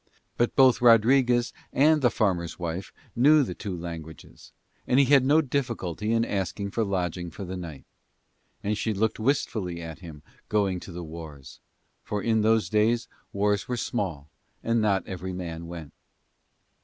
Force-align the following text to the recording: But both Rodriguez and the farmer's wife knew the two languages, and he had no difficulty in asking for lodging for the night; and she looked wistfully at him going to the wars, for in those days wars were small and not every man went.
But 0.35 0.55
both 0.55 0.81
Rodriguez 0.81 1.53
and 1.71 2.01
the 2.01 2.09
farmer's 2.09 2.57
wife 2.57 2.91
knew 3.15 3.43
the 3.43 3.53
two 3.53 3.77
languages, 3.77 4.51
and 4.87 4.97
he 4.97 5.05
had 5.05 5.23
no 5.23 5.41
difficulty 5.41 6.11
in 6.11 6.25
asking 6.25 6.71
for 6.71 6.83
lodging 6.83 7.29
for 7.29 7.45
the 7.45 7.55
night; 7.55 7.85
and 8.63 8.75
she 8.75 8.95
looked 8.95 9.19
wistfully 9.19 9.79
at 9.79 9.99
him 9.99 10.23
going 10.49 10.79
to 10.79 10.91
the 10.91 11.03
wars, 11.03 11.59
for 12.01 12.19
in 12.19 12.41
those 12.41 12.67
days 12.67 13.07
wars 13.31 13.67
were 13.67 13.77
small 13.77 14.27
and 14.63 14.81
not 14.81 15.05
every 15.05 15.33
man 15.33 15.67
went. 15.67 15.93